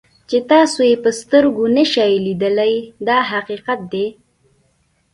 [0.29, 2.75] چې تاسو یې په سترګو نشئ لیدلی
[3.07, 4.07] دا حقیقت دی.